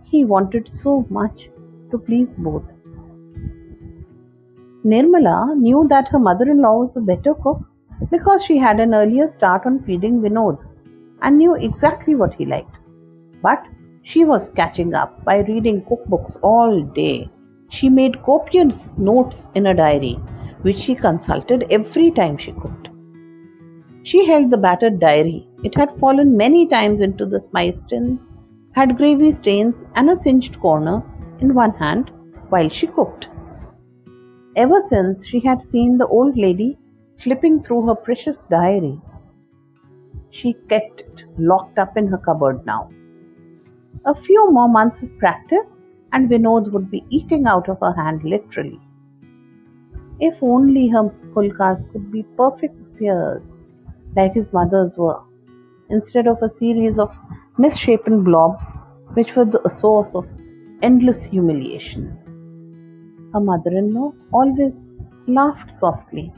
He 0.04 0.24
wanted 0.26 0.70
so 0.70 1.06
much 1.10 1.50
to 1.92 1.98
please 1.98 2.36
both. 2.36 2.76
Nirmala 4.86 5.58
knew 5.58 5.88
that 5.90 6.08
her 6.10 6.20
mother 6.20 6.50
in 6.50 6.62
law 6.62 6.80
was 6.80 6.96
a 6.96 7.02
better 7.02 7.34
cook 7.34 7.60
because 8.10 8.44
she 8.44 8.58
had 8.58 8.80
an 8.80 8.94
earlier 8.94 9.28
start 9.28 9.66
on 9.66 9.84
feeding 9.84 10.22
Vinod 10.22 10.66
and 11.22 11.38
knew 11.38 11.56
exactly 11.56 12.16
what 12.16 12.34
he 12.34 12.46
liked. 12.46 12.79
But 13.42 13.66
she 14.02 14.26
was 14.26 14.50
catching 14.50 14.94
up 14.94 15.24
by 15.24 15.40
reading 15.40 15.82
cookbooks 15.84 16.38
all 16.42 16.82
day. 16.82 17.30
She 17.70 17.90
made 17.90 18.24
copious 18.24 18.94
notes 18.98 19.50
in 19.56 19.68
a 19.68 19.74
diary, 19.74 20.14
which 20.62 20.80
she 20.80 20.96
consulted 20.96 21.66
every 21.70 22.12
time 22.12 22.38
she 22.38 22.52
cooked. 22.54 22.90
She 24.04 24.26
held 24.26 24.50
the 24.50 24.58
battered 24.58 25.00
diary. 25.00 25.48
It 25.64 25.76
had 25.76 25.98
fallen 26.00 26.36
many 26.36 26.68
times 26.68 27.02
into 27.02 27.26
the 27.26 27.40
spice 27.40 27.84
tins, 27.84 28.32
had 28.72 28.98
gravy 28.98 29.32
stains 29.32 29.84
and 29.96 30.10
a 30.10 30.16
singed 30.16 30.60
corner 30.60 31.04
in 31.40 31.54
one 31.54 31.74
hand 31.74 32.12
while 32.50 32.70
she 32.70 32.88
cooked. 32.88 33.28
Ever 34.56 34.80
since 34.80 35.28
she 35.28 35.40
had 35.40 35.62
seen 35.62 35.98
the 35.98 36.08
old 36.08 36.38
lady 36.38 36.78
flipping 37.18 37.62
through 37.62 37.86
her 37.88 37.96
precious 37.96 38.48
diary, 38.48 39.00
she 40.30 40.54
kept 40.70 41.02
it 41.02 41.26
locked 41.38 41.78
up 41.78 41.98
in 41.98 42.08
her 42.08 42.18
cupboard 42.18 42.66
now. 42.66 42.90
A 44.06 44.16
few 44.16 44.52
more 44.52 44.70
months 44.70 45.02
of 45.04 45.18
practice, 45.18 45.84
and 46.12 46.30
Vinod 46.30 46.72
would 46.72 46.90
be 46.90 47.06
eating 47.10 47.48
out 47.48 47.70
of 47.70 47.80
her 47.82 47.94
hand 47.94 48.24
literally. 48.24 48.80
If 50.20 50.42
only 50.42 50.88
her 50.90 51.04
pulkas 51.34 51.92
could 51.92 52.12
be 52.12 52.24
perfect 52.36 52.82
spears 52.82 53.58
like 54.16 54.34
his 54.34 54.52
mother's 54.52 54.98
were, 54.98 55.22
instead 55.90 56.28
of 56.28 56.42
a 56.42 56.50
series 56.50 57.00
of 57.00 57.18
misshapen 57.58 58.24
blobs 58.24 58.74
which 59.14 59.36
were 59.36 59.46
the 59.46 59.70
source 59.70 60.16
of 60.16 60.28
endless 60.82 61.26
humiliation. 61.26 62.18
Her 63.34 63.40
mother 63.40 63.72
in 63.72 63.94
law 63.94 64.14
always 64.32 64.86
laughed 65.28 65.70
softly 65.70 66.34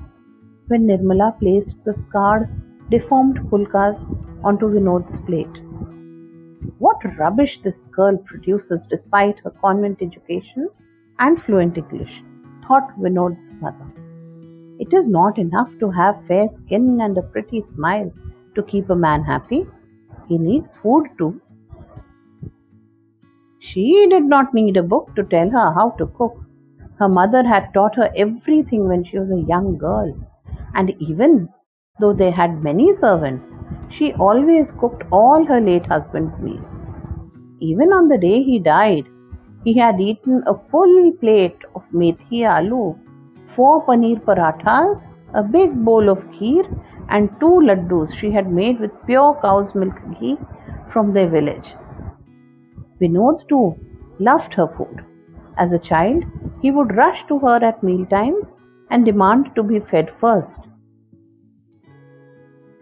when 0.68 0.88
Nirmala 0.88 1.40
placed 1.40 1.84
the 1.84 1.94
scarred, 1.94 2.50
deformed 2.90 3.40
pulkas 3.50 4.08
onto 4.44 4.68
Vinod's 4.68 5.20
plate. 5.22 5.62
What 6.84 7.04
rubbish 7.20 7.62
this 7.62 7.84
girl 7.96 8.18
produces 8.18 8.88
despite 8.88 9.40
her 9.42 9.52
convent 9.52 10.02
education 10.02 10.68
and 11.20 11.40
fluent 11.40 11.78
English, 11.78 12.24
thought 12.66 12.94
Vinod's 12.98 13.56
mother. 13.58 13.86
It 14.80 14.92
is 14.92 15.06
not 15.06 15.38
enough 15.38 15.78
to 15.78 15.92
have 15.92 16.26
fair 16.26 16.48
skin 16.48 17.00
and 17.00 17.16
a 17.20 17.22
pretty 17.22 17.62
smile 17.62 18.12
to 18.56 18.64
keep 18.64 18.90
a 18.90 18.96
man 18.96 19.24
happy. 19.24 19.68
He 20.28 20.40
needs 20.40 20.76
food 20.76 21.10
too. 21.20 21.40
She 23.60 24.08
did 24.10 24.24
not 24.24 24.52
need 24.52 24.76
a 24.76 24.82
book 24.82 25.16
to 25.18 25.24
tell 25.24 25.52
her 25.52 25.72
how 25.76 25.92
to 26.00 26.08
cook. 26.08 26.36
Her 26.98 27.10
mother 27.10 27.44
had 27.48 27.72
taught 27.76 27.96
her 27.96 28.10
everything 28.16 28.88
when 28.88 29.04
she 29.04 29.20
was 29.20 29.32
a 29.32 29.46
young 29.54 29.78
girl, 29.78 30.18
and 30.74 30.96
even 30.98 31.48
though 32.00 32.14
they 32.14 32.32
had 32.32 32.64
many 32.64 32.92
servants, 32.92 33.56
she 33.92 34.14
always 34.14 34.74
cooked 34.74 35.04
all 35.12 35.46
her 35.46 35.62
late 35.62 35.86
husband's 35.86 36.40
meals. 36.40 37.00
Even 37.60 37.94
on 37.94 38.08
the 38.08 38.18
day 38.18 38.42
he 38.44 38.58
died, 38.60 39.08
he 39.64 39.78
had 39.78 40.02
eaten 40.02 40.44
a 40.48 40.58
full 40.58 41.12
plate 41.24 41.64
of 41.76 41.84
methi 41.94 42.42
aloo 42.58 42.98
four 43.56 43.86
paneer 43.86 44.20
parathas, 44.28 45.06
a 45.34 45.44
big 45.44 45.74
bowl 45.86 46.10
of 46.10 46.26
kheer, 46.32 46.66
and 47.10 47.30
two 47.42 47.56
laddus 47.70 48.16
she 48.16 48.32
had 48.32 48.52
made 48.60 48.80
with 48.80 48.92
pure 49.06 49.34
cow's 49.44 49.76
milk 49.76 50.00
ghee 50.18 50.38
from 50.88 51.12
their 51.12 51.30
village. 51.38 51.76
Vinod 53.02 53.48
too 53.48 53.76
loved 54.20 54.54
her 54.54 54.68
food. 54.68 55.06
As 55.58 55.74
a 55.74 55.86
child, 55.92 56.24
he 56.62 56.72
would 56.72 56.96
rush 56.96 57.24
to 57.26 57.40
her 57.40 57.60
at 57.70 57.84
meal 57.84 58.06
times 58.06 58.54
and 58.90 59.06
demand 59.06 59.52
to 59.56 59.64
be 59.64 59.80
fed 59.80 60.10
first. 60.10 60.71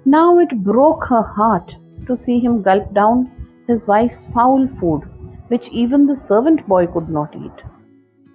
Now 0.06 0.39
it 0.39 0.63
broke 0.63 1.06
her 1.08 1.22
heart 1.22 1.75
to 2.08 2.15
see 2.15 2.39
him 2.39 2.62
gulp 2.62 2.94
down 2.94 3.32
his 3.68 3.86
wife's 3.86 4.25
foul 4.34 4.68
food, 4.68 5.01
which 5.50 5.70
even 5.70 6.06
the 6.06 6.15
servant 6.15 6.68
boy 6.68 6.88
could 6.88 7.10
not 7.10 7.36
eat. 7.36 7.63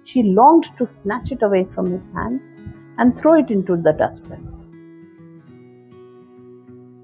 She 0.03 0.23
longed 0.23 0.67
to 0.77 0.85
snatch 0.85 1.31
it 1.31 1.41
away 1.41 1.65
from 1.65 1.91
his 1.91 2.09
hands 2.09 2.55
and 2.97 3.17
throw 3.17 3.33
it 3.33 3.49
into 3.49 3.75
the 3.75 3.93
dustbin. 3.93 4.51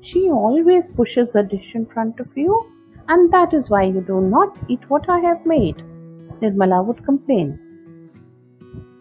She 0.02 0.30
always 0.30 0.90
pushes 0.90 1.36
a 1.36 1.44
dish 1.44 1.76
in 1.76 1.86
front 1.86 2.20
of 2.20 2.28
you, 2.36 2.72
and 3.08 3.32
that 3.34 3.54
is 3.54 3.70
why 3.70 3.84
you 3.84 4.02
do 4.02 4.22
not 4.22 4.58
eat 4.68 4.90
what 4.90 5.10
I 5.10 5.20
have 5.20 5.46
made, 5.46 5.78
Nirmala 6.42 6.84
would 6.86 7.04
complain. 7.04 7.60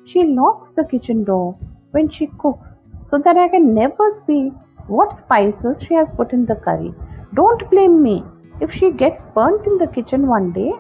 She 0.04 0.24
locks 0.24 0.72
the 0.72 0.84
kitchen 0.84 1.24
door 1.24 1.56
when 1.92 2.08
she 2.08 2.26
cooks 2.38 2.78
so 3.02 3.18
that 3.18 3.36
I 3.36 3.48
can 3.48 3.74
never 3.74 4.10
see 4.10 4.52
what 4.90 5.16
spices 5.16 5.82
she 5.82 5.94
has 5.94 6.10
put 6.10 6.32
in 6.32 6.44
the 6.46 6.56
curry. 6.56 6.92
Don't 7.34 7.70
blame 7.70 8.02
me 8.02 8.24
if 8.60 8.72
she 8.72 8.90
gets 8.90 9.26
burnt 9.26 9.66
in 9.66 9.78
the 9.78 9.86
kitchen 9.86 10.26
one 10.26 10.52
day 10.52 10.72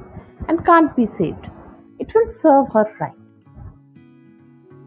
and 0.48 0.64
can't 0.66 0.94
be 0.96 1.06
saved. 1.06 1.46
It 1.98 2.12
will 2.14 2.28
serve 2.28 2.68
her 2.72 2.84
right. 3.00 3.12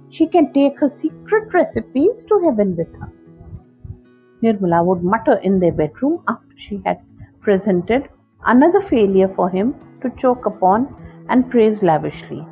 She 0.09 0.27
can 0.27 0.53
take 0.53 0.79
her 0.79 0.89
secret 0.89 1.53
recipes 1.53 2.23
to 2.25 2.39
heaven 2.43 2.75
with 2.75 2.95
her. 2.97 3.11
Nirmala 4.43 4.85
would 4.85 5.03
mutter 5.03 5.37
in 5.37 5.59
their 5.59 5.71
bedroom 5.71 6.21
after 6.27 6.55
she 6.57 6.81
had 6.85 6.99
presented 7.39 8.09
another 8.45 8.81
failure 8.81 9.29
for 9.29 9.49
him 9.49 9.73
to 10.01 10.09
choke 10.17 10.45
upon 10.45 10.93
and 11.29 11.49
praise 11.49 11.81
lavishly. 11.81 12.45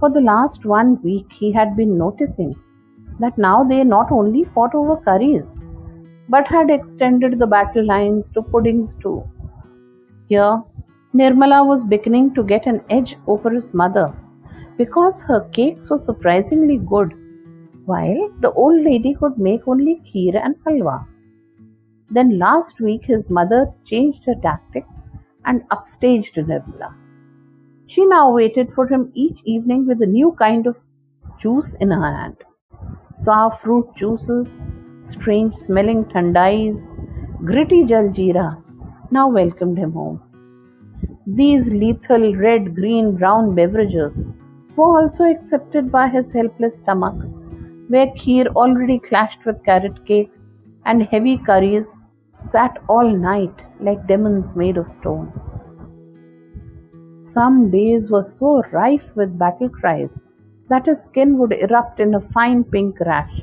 For 0.00 0.10
the 0.10 0.20
last 0.20 0.64
one 0.64 1.00
week, 1.02 1.32
he 1.32 1.52
had 1.52 1.76
been 1.76 1.96
noticing 1.96 2.54
that 3.22 3.38
now 3.38 3.64
they 3.64 3.82
not 3.84 4.12
only 4.12 4.44
fought 4.44 4.74
over 4.74 4.96
curries, 4.96 5.58
but 6.28 6.46
had 6.46 6.70
extended 6.70 7.38
the 7.38 7.46
battle 7.46 7.86
lines 7.86 8.30
to 8.30 8.42
puddings 8.42 8.94
too. 8.94 9.22
Here, 10.28 10.62
Nirmala 11.14 11.66
was 11.66 11.84
beginning 11.84 12.34
to 12.34 12.42
get 12.42 12.66
an 12.66 12.82
edge 12.88 13.16
over 13.26 13.50
his 13.50 13.72
mother 13.74 14.14
because 14.76 15.22
her 15.24 15.40
cakes 15.52 15.90
were 15.90 15.98
surprisingly 15.98 16.78
good, 16.78 17.12
while 17.84 18.30
the 18.40 18.52
old 18.52 18.82
lady 18.82 19.14
could 19.14 19.38
make 19.38 19.66
only 19.66 19.96
kheer 20.10 20.36
and 20.42 20.56
halwa. 20.64 21.06
Then 22.10 22.38
last 22.38 22.80
week, 22.80 23.04
his 23.04 23.28
mother 23.30 23.72
changed 23.84 24.24
her 24.26 24.34
tactics 24.34 25.02
and 25.44 25.68
upstaged 25.70 26.40
Nirmala. 26.46 26.94
She 27.86 28.06
now 28.06 28.32
waited 28.32 28.72
for 28.72 28.86
him 28.86 29.10
each 29.14 29.42
evening 29.44 29.86
with 29.86 30.00
a 30.02 30.06
new 30.06 30.32
kind 30.32 30.66
of 30.66 30.76
juice 31.38 31.74
in 31.74 31.90
her 31.90 32.16
hand. 32.16 32.36
Sour 33.10 33.50
fruit 33.50 33.88
juices, 33.94 34.58
strange 35.02 35.54
smelling 35.54 36.04
thandais, 36.06 36.92
gritty 37.44 37.84
jaljeera 37.84 38.62
now 39.10 39.28
welcomed 39.28 39.78
him 39.78 39.92
home. 39.92 40.20
These 41.26 41.72
lethal 41.72 42.34
red, 42.34 42.74
green, 42.74 43.16
brown 43.16 43.54
beverages 43.54 44.22
were 44.76 45.00
also 45.00 45.24
accepted 45.24 45.92
by 45.92 46.08
his 46.08 46.32
helpless 46.32 46.78
stomach, 46.78 47.14
where 47.88 48.08
kheer 48.08 48.46
already 48.48 48.98
clashed 48.98 49.44
with 49.44 49.64
carrot 49.64 50.04
cake 50.06 50.32
and 50.84 51.02
heavy 51.02 51.36
curries 51.36 51.96
sat 52.34 52.78
all 52.88 53.10
night 53.10 53.66
like 53.80 54.06
demons 54.06 54.56
made 54.56 54.76
of 54.76 54.88
stone. 54.88 55.32
Some 57.22 57.70
days 57.70 58.10
were 58.10 58.22
so 58.22 58.62
rife 58.72 59.14
with 59.14 59.38
battle 59.38 59.68
cries 59.68 60.22
that 60.72 60.86
his 60.90 61.02
skin 61.06 61.38
would 61.38 61.52
erupt 61.52 62.00
in 62.00 62.14
a 62.14 62.26
fine 62.34 62.64
pink 62.64 63.00
rash, 63.00 63.42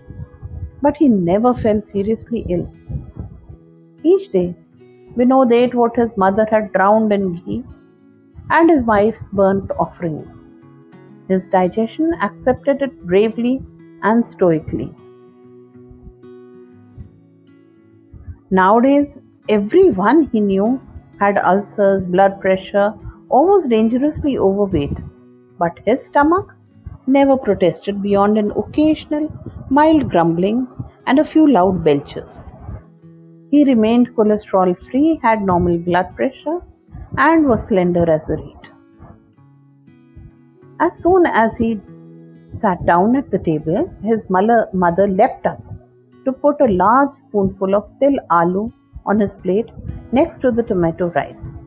but 0.82 0.98
he 0.98 1.08
never 1.08 1.54
fell 1.54 1.82
seriously 1.82 2.46
ill. 2.50 2.66
Each 4.04 4.30
day, 4.30 4.56
Vinod 5.18 5.54
ate 5.54 5.76
what 5.76 5.96
his 5.96 6.16
mother 6.18 6.46
had 6.50 6.72
drowned 6.74 7.12
in 7.14 7.36
ghee 7.36 7.64
and 8.50 8.70
his 8.70 8.84
wife's 8.84 9.30
burnt 9.30 9.72
offerings. 9.80 10.46
His 11.28 11.46
digestion 11.48 12.14
accepted 12.22 12.82
it 12.82 13.06
bravely 13.06 13.62
and 14.02 14.26
stoically. 14.26 14.92
Nowadays, 18.50 19.20
everyone 19.48 20.24
he 20.32 20.40
knew 20.40 20.82
had 21.20 21.38
ulcers, 21.38 22.06
blood 22.06 22.40
pressure, 22.42 22.94
or 23.30 23.46
was 23.46 23.68
dangerously 23.68 24.38
overweight, 24.40 24.98
but 25.60 25.80
his 25.86 26.04
stomach 26.06 26.56
never 27.10 27.36
protested 27.38 28.02
beyond 28.02 28.38
an 28.38 28.52
occasional 28.52 29.26
mild 29.70 30.10
grumbling 30.10 30.68
and 31.08 31.20
a 31.20 31.26
few 31.26 31.52
loud 31.52 31.84
belches. 31.84 32.44
He 33.52 33.64
remained 33.66 34.16
cholesterol 34.16 34.78
free, 34.78 35.20
had 35.24 35.42
normal 35.42 35.78
blood 35.80 36.16
pressure, 36.16 36.60
and 37.18 37.48
was 37.48 37.68
slender 37.68 38.10
as 38.10 38.30
a 38.30 38.38
reed. 38.38 38.70
As 40.80 40.98
soon 41.04 41.26
as 41.26 41.58
he 41.58 41.82
sat 42.52 42.86
down 42.86 43.16
at 43.16 43.32
the 43.32 43.40
table, 43.40 43.94
his 44.04 44.30
mother 44.30 45.08
leapt 45.08 45.46
up 45.46 45.62
to 46.26 46.32
put 46.32 46.62
a 46.62 46.74
large 46.84 47.14
spoonful 47.14 47.76
of 47.76 47.90
til 48.00 48.20
aloo 48.30 48.72
on 49.06 49.20
his 49.20 49.36
plate 49.36 49.70
next 50.12 50.40
to 50.44 50.52
the 50.52 50.64
tomato 50.64 51.08
rice. 51.10 51.58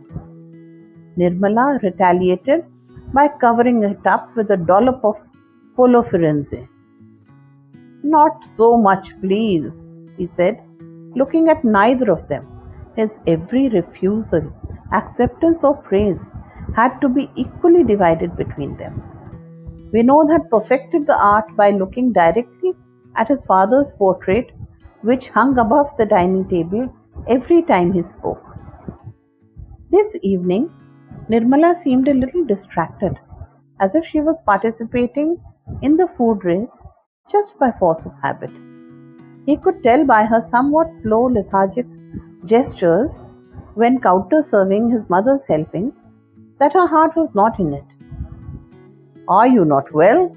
Nirmala 1.19 1.83
retaliated 1.83 2.65
by 3.13 3.29
covering 3.29 3.83
it 3.83 4.07
up 4.07 4.35
with 4.37 4.51
a 4.51 4.57
dollop 4.57 5.05
of 5.05 5.17
pollo 5.77 6.03
firenze. 6.03 6.69
Not 8.03 8.45
so 8.45 8.77
much, 8.77 9.19
please, 9.21 9.89
he 10.17 10.27
said, 10.27 10.63
looking 11.15 11.49
at 11.49 11.65
neither 11.65 12.11
of 12.11 12.29
them. 12.29 12.49
His 12.97 13.21
every 13.27 13.69
refusal, 13.69 14.53
acceptance, 14.93 15.65
or 15.65 15.77
praise 15.77 16.33
had 16.75 17.01
to 17.01 17.09
be 17.09 17.31
equally 17.37 17.85
divided 17.85 18.37
between 18.37 18.77
them. 18.77 19.03
Vinod 19.93 20.31
had 20.31 20.51
perfected 20.51 21.07
the 21.07 21.17
art 21.17 21.55
by 21.57 21.71
looking 21.71 22.13
directly 22.13 22.73
at 23.17 23.29
his 23.29 23.45
father's 23.45 23.93
portrait, 23.93 24.53
which 25.03 25.29
hung 25.29 25.59
above 25.59 25.95
the 25.97 26.07
dining 26.07 26.49
table 26.49 26.95
every 27.29 27.63
time 27.63 27.93
he 27.93 28.03
spoke. 28.03 28.43
This 29.91 30.17
evening, 30.23 30.71
Nirmala 31.33 31.75
seemed 31.79 32.09
a 32.09 32.15
little 32.23 32.45
distracted, 32.45 33.19
as 33.81 33.95
if 33.95 34.05
she 34.05 34.21
was 34.21 34.41
participating 34.45 35.41
in 35.81 35.97
the 35.97 36.07
food 36.07 36.45
race 36.45 36.85
just 37.31 37.59
by 37.59 37.71
force 37.73 38.05
of 38.05 38.13
habit. 38.23 38.51
He 39.47 39.57
could 39.57 39.83
tell 39.83 40.05
by 40.05 40.25
her 40.25 40.43
somewhat 40.43 40.93
slow, 40.93 41.23
lethargic 41.23 41.87
gestures 42.45 43.27
when 43.75 43.99
counter 43.99 44.43
serving 44.43 44.91
his 44.91 45.09
mother's 45.09 45.47
helpings 45.47 46.07
that 46.59 46.75
her 46.75 46.87
heart 46.87 47.17
was 47.17 47.35
not 47.35 47.59
in 47.59 47.73
it. 47.73 47.95
Are 49.27 49.49
you 49.49 49.65
not 49.65 49.91
well? 49.95 50.37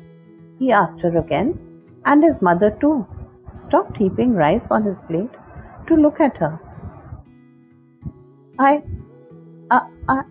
he 0.59 0.71
asked 0.71 1.01
her 1.01 1.17
again, 1.17 1.59
and 2.05 2.23
his 2.23 2.41
mother 2.41 2.71
too 2.71 3.05
stopped 3.55 3.97
heaping 3.97 4.33
rice 4.33 4.71
on 4.71 4.83
his 4.83 4.99
plate 4.99 5.35
to 5.87 5.95
look 5.95 6.21
at 6.21 6.37
her. 6.37 6.57
I, 8.57 8.81
uh, 9.69 9.81
uh, 10.07 10.23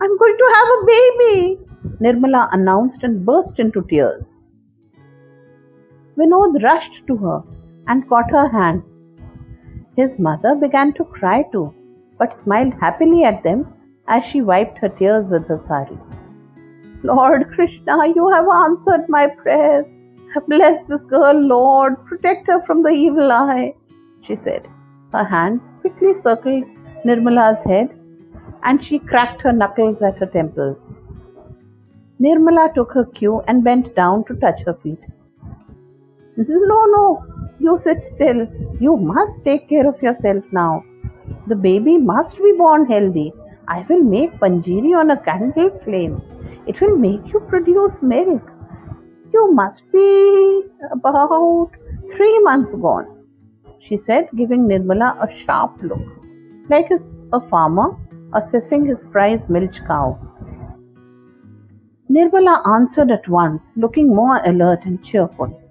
I'm 0.00 0.18
going 0.18 0.36
to 0.36 0.52
have 0.54 0.68
a 0.68 0.86
baby, 0.86 1.58
Nirmala 2.00 2.48
announced 2.52 3.02
and 3.02 3.24
burst 3.24 3.58
into 3.58 3.82
tears. 3.82 4.40
Vinod 6.18 6.62
rushed 6.62 7.06
to 7.06 7.16
her 7.16 7.42
and 7.86 8.08
caught 8.08 8.30
her 8.30 8.48
hand. 8.48 8.82
His 9.96 10.18
mother 10.18 10.54
began 10.54 10.92
to 10.94 11.04
cry 11.04 11.44
too, 11.50 11.74
but 12.18 12.36
smiled 12.36 12.74
happily 12.74 13.24
at 13.24 13.42
them 13.42 13.72
as 14.06 14.24
she 14.24 14.42
wiped 14.42 14.78
her 14.78 14.90
tears 14.90 15.30
with 15.30 15.46
her 15.46 15.56
sari. 15.56 15.98
Lord 17.02 17.50
Krishna, 17.54 17.96
you 18.14 18.28
have 18.28 18.46
answered 18.48 19.08
my 19.08 19.26
prayers. 19.26 19.96
Bless 20.48 20.82
this 20.84 21.04
girl, 21.04 21.32
Lord. 21.32 22.04
Protect 22.04 22.48
her 22.48 22.60
from 22.62 22.82
the 22.82 22.90
evil 22.90 23.32
eye, 23.32 23.74
she 24.20 24.34
said. 24.34 24.68
Her 25.12 25.24
hands 25.24 25.72
quickly 25.80 26.12
circled 26.12 26.64
Nirmala's 27.06 27.64
head 27.64 27.98
and 28.66 28.84
she 28.84 28.98
cracked 28.98 29.42
her 29.42 29.52
knuckles 29.52 30.02
at 30.02 30.18
her 30.18 30.26
temples. 30.26 30.92
Nirmala 32.20 32.74
took 32.74 32.92
her 32.92 33.04
cue 33.04 33.40
and 33.46 33.62
bent 33.62 33.94
down 33.94 34.24
to 34.24 34.34
touch 34.34 34.62
her 34.66 34.74
feet. 34.82 34.98
No, 36.36 36.80
no, 36.96 37.24
you 37.60 37.76
sit 37.76 38.04
still. 38.04 38.46
You 38.80 38.96
must 38.96 39.44
take 39.44 39.68
care 39.68 39.86
of 39.88 40.02
yourself 40.02 40.44
now. 40.52 40.84
The 41.46 41.56
baby 41.56 41.96
must 41.98 42.38
be 42.38 42.52
born 42.58 42.86
healthy. 42.86 43.32
I 43.68 43.84
will 43.88 44.02
make 44.02 44.32
panjiri 44.40 44.96
on 44.98 45.10
a 45.10 45.16
candle 45.28 45.70
flame. 45.84 46.20
It 46.66 46.80
will 46.80 46.96
make 46.96 47.32
you 47.32 47.40
produce 47.48 48.02
milk. 48.02 48.50
You 49.32 49.52
must 49.52 49.90
be 49.92 50.64
about 50.90 51.70
three 52.10 52.38
months 52.40 52.74
gone, 52.74 53.06
she 53.78 53.96
said, 53.96 54.28
giving 54.36 54.66
Nirmala 54.68 55.10
a 55.22 55.30
sharp 55.30 55.72
look, 55.82 56.00
like 56.68 56.90
a 57.32 57.40
farmer 57.40 57.96
assessing 58.34 58.86
his 58.86 59.04
prize 59.04 59.48
milch 59.48 59.84
cow. 59.84 60.18
Nirmala 62.10 62.66
answered 62.66 63.10
at 63.10 63.28
once, 63.28 63.74
looking 63.76 64.14
more 64.14 64.40
alert 64.44 64.84
and 64.84 65.04
cheerful. 65.04 65.62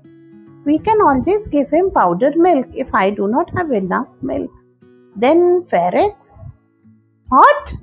We 0.66 0.80
can 0.80 1.02
always 1.02 1.48
give 1.48 1.70
him 1.70 1.92
powdered 1.92 2.36
milk 2.36 2.68
if 2.74 2.94
I 2.94 3.10
do 3.10 3.28
not 3.28 3.50
have 3.56 3.72
enough 3.72 4.22
milk. 4.22 4.52
Then 5.16 5.64
Farex? 5.64 6.44
What? 7.30 7.76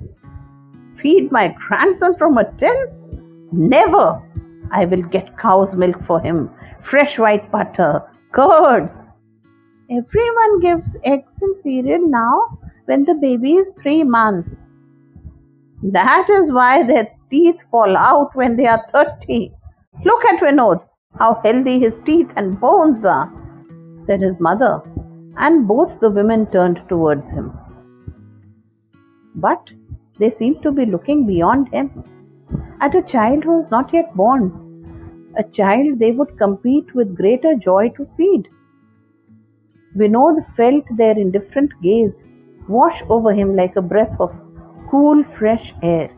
Feed 0.93 1.31
my 1.31 1.55
grandson 1.57 2.15
from 2.15 2.37
a 2.37 2.51
tin? 2.53 3.49
Never! 3.51 4.21
I 4.71 4.85
will 4.85 5.01
get 5.01 5.37
cow's 5.37 5.75
milk 5.75 6.01
for 6.01 6.19
him, 6.19 6.49
fresh 6.79 7.19
white 7.19 7.51
butter, 7.51 8.03
curds. 8.31 9.03
Everyone 9.89 10.59
gives 10.59 10.97
eggs 11.03 11.39
and 11.41 11.55
cereal 11.57 12.07
now 12.07 12.57
when 12.85 13.05
the 13.05 13.15
baby 13.15 13.53
is 13.53 13.71
three 13.71 14.03
months. 14.03 14.65
That 15.81 16.27
is 16.29 16.51
why 16.51 16.83
their 16.83 17.13
teeth 17.29 17.61
fall 17.69 17.97
out 17.97 18.35
when 18.35 18.55
they 18.55 18.65
are 18.65 18.83
30. 18.91 19.51
Look 20.03 20.25
at 20.25 20.39
Vinod, 20.39 20.81
how 21.19 21.41
healthy 21.43 21.79
his 21.79 21.99
teeth 22.05 22.33
and 22.37 22.59
bones 22.59 23.05
are, 23.05 23.31
said 23.97 24.21
his 24.21 24.39
mother, 24.39 24.81
and 25.37 25.67
both 25.67 25.99
the 25.99 26.09
women 26.09 26.45
turned 26.47 26.87
towards 26.87 27.33
him. 27.33 27.51
But 29.35 29.73
they 30.19 30.29
seemed 30.29 30.61
to 30.63 30.71
be 30.71 30.85
looking 30.85 31.25
beyond 31.25 31.73
him 31.73 32.03
at 32.79 32.95
a 32.95 33.01
child 33.01 33.43
who 33.43 33.55
was 33.55 33.71
not 33.71 33.93
yet 33.93 34.13
born, 34.15 35.33
a 35.37 35.43
child 35.43 35.99
they 35.99 36.11
would 36.11 36.37
compete 36.37 36.93
with 36.93 37.15
greater 37.15 37.55
joy 37.55 37.89
to 37.97 38.05
feed. 38.17 38.47
Vinod 39.97 40.43
felt 40.55 40.85
their 40.97 41.17
indifferent 41.17 41.71
gaze 41.81 42.27
wash 42.67 43.01
over 43.09 43.33
him 43.33 43.55
like 43.55 43.75
a 43.75 43.81
breath 43.81 44.19
of 44.19 44.33
cool, 44.89 45.23
fresh 45.23 45.73
air. 45.81 46.09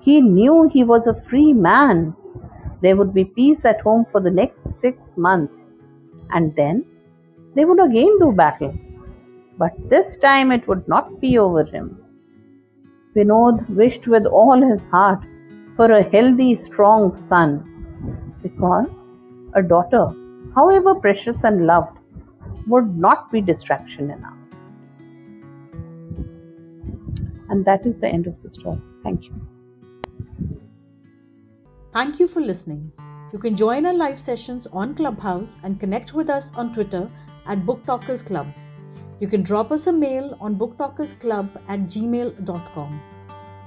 He 0.00 0.20
knew 0.20 0.68
he 0.72 0.84
was 0.84 1.06
a 1.06 1.14
free 1.14 1.52
man. 1.52 2.16
There 2.80 2.96
would 2.96 3.12
be 3.12 3.24
peace 3.24 3.64
at 3.64 3.80
home 3.82 4.06
for 4.10 4.20
the 4.20 4.30
next 4.30 4.78
six 4.78 5.16
months, 5.16 5.68
and 6.30 6.54
then 6.56 6.84
they 7.54 7.64
would 7.64 7.80
again 7.80 8.18
do 8.18 8.32
battle. 8.32 8.74
But 9.58 9.72
this 9.90 10.16
time 10.16 10.52
it 10.52 10.66
would 10.66 10.88
not 10.88 11.20
be 11.20 11.36
over 11.38 11.64
him. 11.64 12.02
Vinod 13.14 13.68
wished 13.68 14.06
with 14.06 14.24
all 14.24 14.62
his 14.62 14.86
heart 14.86 15.20
for 15.76 15.92
a 15.92 16.02
healthy, 16.02 16.54
strong 16.54 17.12
son 17.12 17.66
because 18.42 19.10
a 19.54 19.62
daughter, 19.62 20.14
however 20.54 20.94
precious 20.94 21.44
and 21.44 21.66
loved, 21.66 21.98
would 22.66 22.96
not 22.96 23.30
be 23.32 23.40
distraction 23.40 24.10
enough. 24.10 24.39
And 27.50 27.64
that 27.66 27.84
is 27.84 27.98
the 27.98 28.08
end 28.08 28.26
of 28.26 28.40
the 28.40 28.48
story. 28.48 28.80
Thank 29.02 29.24
you. 29.24 29.34
Thank 31.92 32.20
you 32.20 32.28
for 32.28 32.40
listening. 32.40 32.92
You 33.32 33.38
can 33.38 33.56
join 33.56 33.84
our 33.86 33.94
live 33.94 34.18
sessions 34.18 34.66
on 34.68 34.94
Clubhouse 34.94 35.56
and 35.62 35.78
connect 35.78 36.14
with 36.14 36.30
us 36.30 36.52
on 36.56 36.72
Twitter 36.72 37.10
at 37.46 37.66
Book 37.66 37.84
Talkers 37.84 38.22
Club. 38.22 38.46
You 39.20 39.26
can 39.28 39.42
drop 39.42 39.70
us 39.70 39.86
a 39.86 39.92
mail 39.92 40.36
on 40.40 40.56
booktalkersclub 40.56 41.60
at 41.68 41.80
gmail.com. 41.80 43.02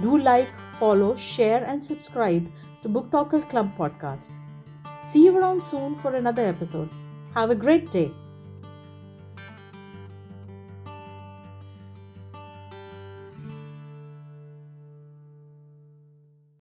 Do 0.01 0.17
like, 0.17 0.49
follow, 0.71 1.15
share, 1.15 1.63
and 1.65 1.81
subscribe 1.81 2.49
to 2.81 2.89
Book 2.89 3.11
Talkers 3.11 3.45
Club 3.45 3.77
podcast. 3.77 4.31
See 4.99 5.25
you 5.25 5.37
around 5.37 5.63
soon 5.63 5.93
for 5.93 6.15
another 6.15 6.43
episode. 6.43 6.89
Have 7.35 7.51
a 7.51 7.55
great 7.55 7.91
day. 7.91 8.11